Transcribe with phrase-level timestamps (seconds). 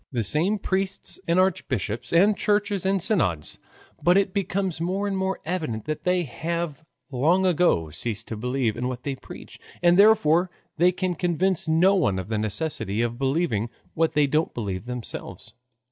[0.11, 3.59] The same priests and archbishops and churches and synods,
[4.01, 8.75] but it becomes more and more evident that they have long ago ceased to believe
[8.75, 13.19] in what they preach, and therefore they can convince no one of the necessity of
[13.19, 15.53] believing what they don't believe themselves.